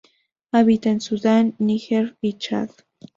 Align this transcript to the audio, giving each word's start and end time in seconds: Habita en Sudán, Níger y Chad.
Habita 0.51 0.89
en 0.89 0.99
Sudán, 0.99 1.53
Níger 1.59 2.17
y 2.21 2.33
Chad. 2.39 2.71